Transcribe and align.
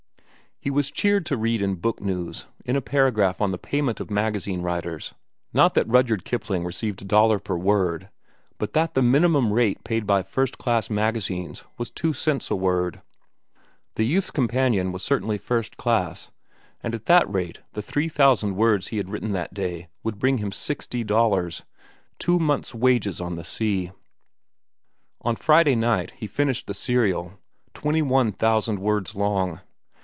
He 0.63 0.69
was 0.69 0.91
cheered 0.91 1.25
to 1.25 1.37
read 1.37 1.59
in 1.59 1.73
Book 1.77 1.99
News, 2.01 2.45
in 2.65 2.75
a 2.75 2.83
paragraph 2.83 3.41
on 3.41 3.49
the 3.49 3.57
payment 3.57 3.99
of 3.99 4.11
magazine 4.11 4.61
writers, 4.61 5.15
not 5.53 5.73
that 5.73 5.87
Rudyard 5.87 6.23
Kipling 6.23 6.63
received 6.63 7.01
a 7.01 7.05
dollar 7.05 7.39
per 7.39 7.55
word, 7.57 8.09
but 8.59 8.73
that 8.73 8.93
the 8.93 9.01
minimum 9.01 9.51
rate 9.51 9.83
paid 9.83 10.05
by 10.05 10.21
first 10.21 10.59
class 10.59 10.87
magazines 10.87 11.63
was 11.79 11.89
two 11.89 12.13
cents 12.13 12.51
a 12.51 12.55
word. 12.55 13.01
The 13.95 14.03
Youth's 14.05 14.29
Companion 14.29 14.91
was 14.91 15.01
certainly 15.01 15.39
first 15.39 15.77
class, 15.77 16.29
and 16.83 16.93
at 16.93 17.07
that 17.07 17.27
rate 17.27 17.61
the 17.73 17.81
three 17.81 18.07
thousand 18.07 18.55
words 18.55 18.89
he 18.89 18.97
had 18.97 19.09
written 19.09 19.31
that 19.31 19.55
day 19.55 19.87
would 20.03 20.19
bring 20.19 20.37
him 20.37 20.51
sixty 20.51 21.03
dollars—two 21.03 22.37
months' 22.37 22.75
wages 22.75 23.19
on 23.19 23.35
the 23.35 23.43
sea! 23.43 23.93
On 25.21 25.35
Friday 25.35 25.73
night 25.75 26.11
he 26.17 26.27
finished 26.27 26.67
the 26.67 26.75
serial, 26.75 27.39
twenty 27.73 28.03
one 28.03 28.31
thousand 28.31 28.77
words 28.77 29.15
long. 29.15 29.59